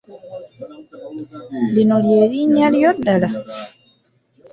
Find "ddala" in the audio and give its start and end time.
2.97-3.29